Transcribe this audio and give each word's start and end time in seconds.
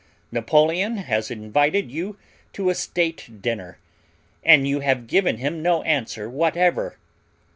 Napoleon 0.31 0.97
has 0.97 1.29
invited 1.29 1.91
you 1.91 2.17
to 2.53 2.71
a 2.71 2.73
state 2.73 3.39
dinner 3.39 3.77
and 4.43 4.67
you 4.67 4.79
have 4.79 5.05
given 5.05 5.37
him 5.37 5.61
no 5.61 5.83
answer 5.83 6.27
whatever. 6.27 6.97